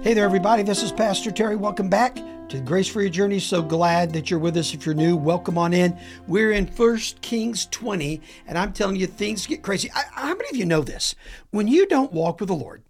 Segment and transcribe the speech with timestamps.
[0.00, 0.62] Hey there, everybody.
[0.62, 1.56] This is Pastor Terry.
[1.56, 3.40] Welcome back to Grace for Your Journey.
[3.40, 4.72] So glad that you're with us.
[4.72, 5.98] If you're new, welcome on in.
[6.28, 9.90] We're in First Kings 20, and I'm telling you, things get crazy.
[9.90, 11.16] I, how many of you know this?
[11.50, 12.84] When you don't walk with the Lord,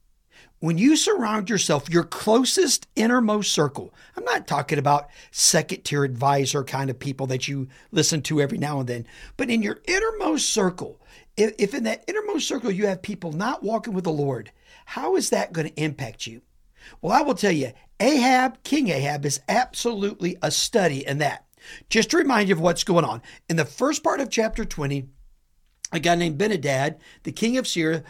[0.59, 6.63] when you surround yourself, your closest innermost circle, I'm not talking about second tier advisor
[6.63, 9.07] kind of people that you listen to every now and then,
[9.39, 11.01] but in your innermost circle,
[11.39, 14.53] if in that innermost circle you have people not walking with the Lord,
[14.85, 16.43] how is that going to impact you?
[17.01, 21.47] Well, I will tell you, Ahab, King Ahab, is absolutely a study in that.
[21.91, 23.23] Just to remind you of what's going on.
[23.49, 25.09] In the first part of chapter 20,
[25.93, 28.05] a guy named Ben-hadad, the king of Syria,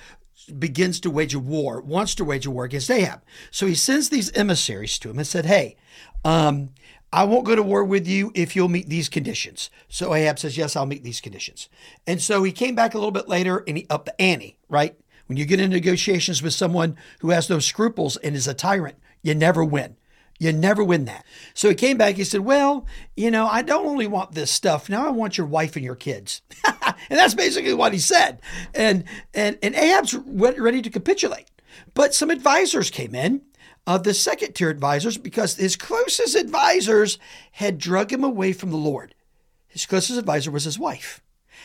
[0.59, 3.23] begins to wage a war, wants to wage a war against Ahab.
[3.51, 5.77] So he sends these emissaries to him and said, Hey,
[6.25, 6.71] um,
[7.13, 9.71] I won't go to war with you if you'll meet these conditions.
[9.89, 11.69] So Ahab says, Yes, I'll meet these conditions.
[12.07, 14.97] And so he came back a little bit later and he upped the ante, right?
[15.29, 18.97] When you get in negotiations with someone who has no scruples and is a tyrant,
[19.23, 19.97] you never win.
[20.39, 21.27] You never win that.
[21.53, 22.15] So he came back.
[22.15, 24.89] He said, Well, you know, I don't only want this stuff.
[24.89, 26.41] Now I want your wife and your kids.
[26.65, 28.41] and that's basically what he said.
[28.75, 31.51] And, and, and Ahab's ready to capitulate.
[31.93, 33.43] But some advisors came in,
[33.87, 37.19] uh, the second tier advisors, because his closest advisors
[37.53, 39.15] had drug him away from the Lord.
[39.67, 41.21] His closest advisor was his wife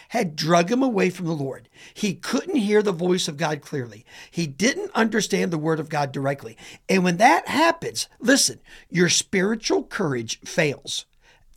[0.09, 1.69] had drug him away from the Lord.
[1.93, 4.05] He couldn't hear the voice of God clearly.
[4.29, 6.57] He didn't understand the word of God directly.
[6.89, 11.05] And when that happens, listen, your spiritual courage fails.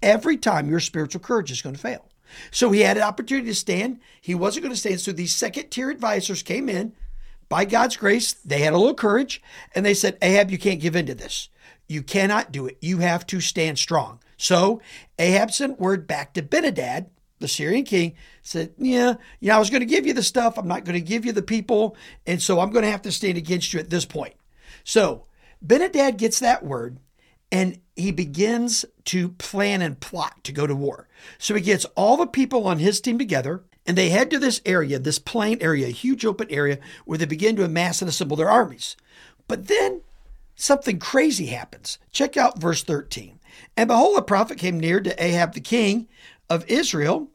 [0.02, 2.08] Every time your spiritual courage is going to fail.
[2.50, 4.00] So he had an opportunity to stand.
[4.20, 5.00] He wasn't going to stand.
[5.00, 6.92] So these second tier advisors came in.
[7.48, 9.40] By God's grace, they had a little courage
[9.74, 11.48] and they said, Ahab, you can't give in to this.
[11.88, 12.76] You cannot do it.
[12.80, 14.18] You have to stand strong.
[14.36, 14.80] So
[15.18, 19.80] Ahab sent word back to Ben-hadad, the Syrian king, said, Yeah, yeah, I was going
[19.80, 20.58] to give you the stuff.
[20.58, 21.96] I'm not going to give you the people.
[22.26, 24.34] And so I'm going to have to stand against you at this point.
[24.84, 25.26] So
[25.62, 26.98] Ben-hadad gets that word
[27.50, 31.08] and he begins to plan and plot to go to war.
[31.38, 34.60] So he gets all the people on his team together and they head to this
[34.66, 38.36] area, this plain area, a huge open area where they begin to amass and assemble
[38.36, 38.96] their armies.
[39.48, 40.02] But then
[40.56, 41.98] something crazy happens.
[42.10, 43.38] Check out verse 13.
[43.76, 46.08] And behold, a prophet came near to Ahab the king
[46.50, 47.28] of Israel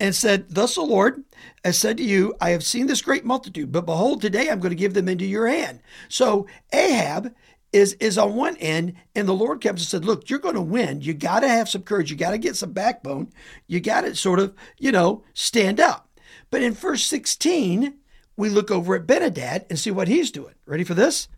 [0.00, 1.22] and said, Thus the Lord
[1.64, 4.70] has said to you, I have seen this great multitude, but behold, today I'm going
[4.70, 5.80] to give them into your hand.
[6.08, 7.34] So Ahab
[7.72, 10.60] is is on one end, and the Lord comes and said, Look, you're going to
[10.60, 11.02] win.
[11.02, 12.10] You got to have some courage.
[12.10, 13.30] You got to get some backbone.
[13.68, 16.08] You got to sort of, you know, stand up.
[16.50, 17.94] But in verse 16,
[18.36, 20.54] we look over at Ben-hadad and see what he's doing.
[20.66, 21.28] Ready for this?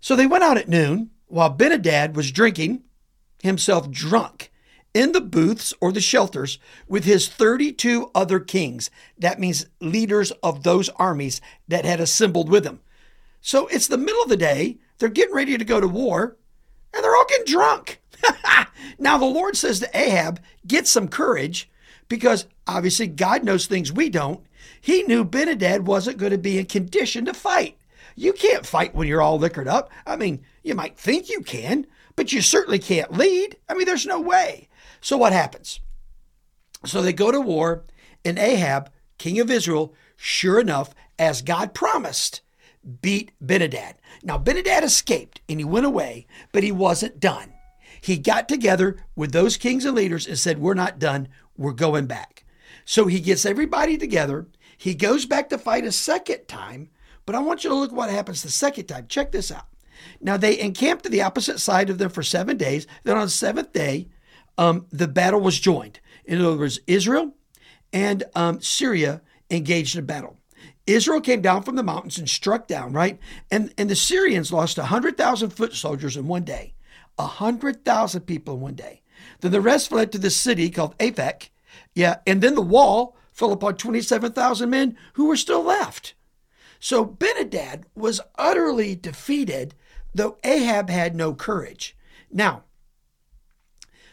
[0.00, 2.82] So they went out at noon while Ben-hadad was drinking
[3.42, 4.49] himself drunk
[4.94, 6.58] in the booths or the shelters
[6.88, 8.90] with his 32 other kings.
[9.18, 12.80] That means leaders of those armies that had assembled with him.
[13.40, 14.78] So it's the middle of the day.
[14.98, 16.36] They're getting ready to go to war
[16.92, 18.00] and they're all getting drunk.
[18.98, 21.70] now the Lord says to Ahab, get some courage
[22.08, 24.44] because obviously God knows things we don't.
[24.80, 27.76] He knew Ben-hadad wasn't going to be in condition to fight.
[28.20, 29.90] You can't fight when you're all liquored up.
[30.06, 31.86] I mean, you might think you can,
[32.16, 33.56] but you certainly can't lead.
[33.66, 34.68] I mean, there's no way.
[35.00, 35.80] So what happens?
[36.84, 37.84] So they go to war,
[38.22, 42.42] and Ahab, king of Israel, sure enough, as God promised,
[43.00, 43.94] beat Ben-hadad.
[44.22, 47.54] Now, Ben-hadad escaped and he went away, but he wasn't done.
[48.02, 51.28] He got together with those kings and leaders and said, We're not done.
[51.56, 52.44] We're going back.
[52.84, 54.46] So he gets everybody together.
[54.76, 56.90] He goes back to fight a second time,
[57.26, 59.06] but I want you to look what happens the second time.
[59.08, 59.66] Check this out.
[60.20, 62.86] Now, they encamped to the opposite side of them for seven days.
[63.04, 64.08] Then on the seventh day,
[64.58, 66.00] um, the battle was joined.
[66.24, 67.34] In other words, Israel
[67.92, 69.20] and um, Syria
[69.50, 70.36] engaged in battle.
[70.86, 73.18] Israel came down from the mountains and struck down, right?
[73.50, 76.74] And, and the Syrians lost 100,000 foot soldiers in one day.
[77.16, 79.02] 100,000 people in one day.
[79.40, 81.50] Then the rest fled to the city called Aphek.
[81.94, 86.14] Yeah, and then the wall fell upon 27,000 men who were still left.
[86.80, 89.74] So Ben-hadad was utterly defeated,
[90.14, 91.96] though Ahab had no courage.
[92.32, 92.64] Now,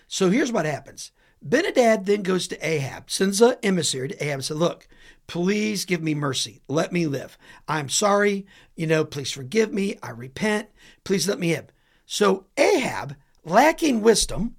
[0.08, 1.12] so here's what happens.
[1.42, 4.88] Ben-hadad then goes to Ahab, sends an emissary to Ahab and said, Look,
[5.28, 6.62] please give me mercy.
[6.68, 7.38] Let me live.
[7.68, 8.46] I'm sorry.
[8.76, 9.98] You know, please forgive me.
[10.04, 10.68] I repent.
[11.04, 11.68] Please let me live.
[12.06, 13.16] So Ahab,
[13.46, 14.56] lacking wisdom,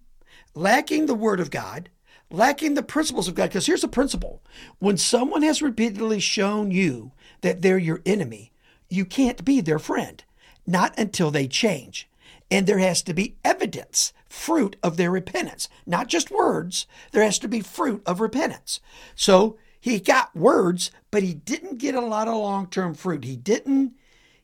[0.54, 1.90] lacking the word of God,
[2.30, 4.42] lacking the principles of God, because here's the principle
[4.78, 7.12] when someone has repeatedly shown you
[7.42, 8.52] that they're your enemy,
[8.88, 10.24] you can't be their friend,
[10.66, 12.08] not until they change.
[12.50, 16.86] And there has to be evidence fruit of their repentance, not just words.
[17.12, 18.80] There has to be fruit of repentance.
[19.14, 23.24] So he got words, but he didn't get a lot of long term fruit.
[23.24, 23.94] He didn't.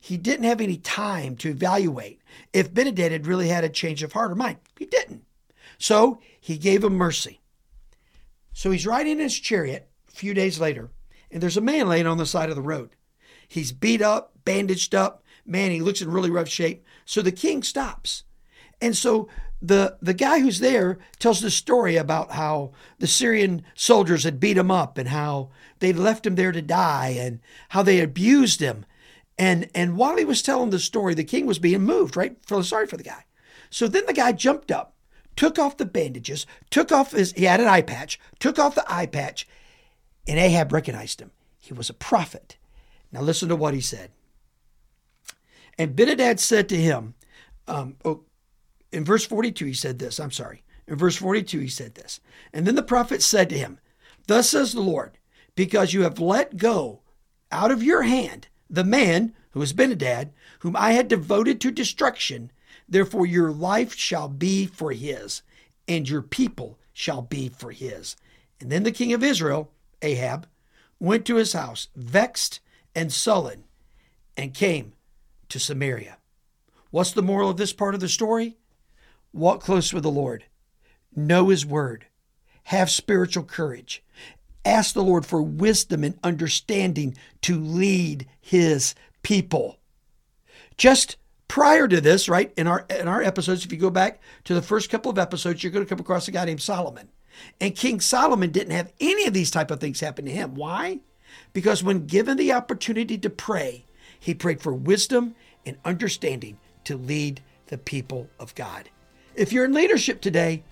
[0.04, 2.20] he didn't have any time to evaluate
[2.52, 4.58] if Ben-hadad had really had a change of heart or mind.
[4.78, 5.24] He didn't.
[5.78, 7.40] So he gave him mercy.
[8.52, 10.90] So he's riding in his chariot a few days later,
[11.34, 12.90] and there's a man laying on the side of the road.
[13.48, 15.24] He's beat up, bandaged up.
[15.44, 16.86] Man, he looks in really rough shape.
[17.04, 18.22] So the king stops.
[18.80, 19.28] And so
[19.60, 22.70] the, the guy who's there tells the story about how
[23.00, 25.50] the Syrian soldiers had beat him up and how
[25.80, 27.40] they left him there to die and
[27.70, 28.86] how they abused him.
[29.36, 32.36] And, and while he was telling the story, the king was being moved, right?
[32.46, 33.24] Feeling sorry for the guy.
[33.70, 34.94] So then the guy jumped up,
[35.34, 38.84] took off the bandages, took off his, he had an eye patch, took off the
[38.90, 39.48] eye patch,
[40.26, 41.30] and Ahab recognized him.
[41.60, 42.56] He was a prophet.
[43.12, 44.10] Now listen to what he said.
[45.78, 47.14] And Ben-hadad said to him,
[47.66, 48.22] um, oh,
[48.92, 50.20] in verse 42, he said this.
[50.20, 50.62] I'm sorry.
[50.86, 52.20] In verse 42, he said this.
[52.52, 53.78] And then the prophet said to him,
[54.26, 55.18] Thus says the Lord,
[55.54, 57.00] because you have let go
[57.50, 62.50] out of your hand the man who is Ben-hadad, whom I had devoted to destruction,
[62.88, 65.42] therefore your life shall be for his,
[65.86, 68.16] and your people shall be for his.
[68.60, 69.70] And then the king of Israel,
[70.04, 70.46] Ahab,
[71.00, 72.60] went to his house, vexed
[72.94, 73.64] and sullen,
[74.36, 74.92] and came
[75.48, 76.18] to Samaria.
[76.90, 78.56] What's the moral of this part of the story?
[79.32, 80.44] Walk close with the Lord,
[81.16, 82.06] know his word,
[82.64, 84.02] have spiritual courage,
[84.64, 89.78] ask the Lord for wisdom and understanding to lead his people.
[90.76, 91.16] Just
[91.48, 94.62] prior to this, right, in our in our episodes, if you go back to the
[94.62, 97.08] first couple of episodes, you're going to come across a guy named Solomon.
[97.60, 100.54] And King Solomon didn't have any of these type of things happen to him.
[100.54, 101.00] Why?
[101.52, 103.84] Because when given the opportunity to pray,
[104.18, 105.34] he prayed for wisdom
[105.66, 108.88] and understanding to lead the people of God.
[109.34, 110.62] If you're in leadership today,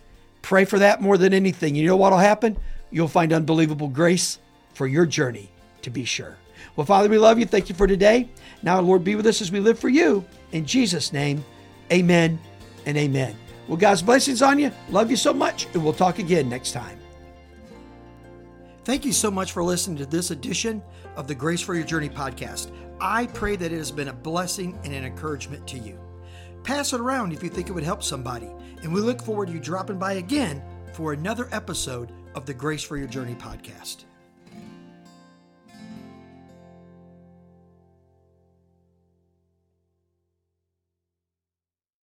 [0.42, 1.74] pray for that more than anything.
[1.74, 2.56] You know what'll happen?
[2.90, 4.38] You'll find unbelievable grace
[4.74, 5.50] for your journey,
[5.82, 6.36] to be sure.
[6.76, 7.46] Well, Father, we love you.
[7.46, 8.28] Thank you for today.
[8.62, 10.24] Now, Lord, be with us as we live for you.
[10.52, 11.44] In Jesus' name,
[11.90, 12.38] amen
[12.86, 13.41] and amen.
[13.68, 14.72] Well, God's blessings on you.
[14.90, 16.98] Love you so much, and we'll talk again next time.
[18.84, 20.82] Thank you so much for listening to this edition
[21.14, 22.72] of the Grace for Your Journey podcast.
[23.00, 26.00] I pray that it has been a blessing and an encouragement to you.
[26.64, 28.50] Pass it around if you think it would help somebody,
[28.82, 30.62] and we look forward to you dropping by again
[30.92, 34.04] for another episode of the Grace for Your Journey podcast.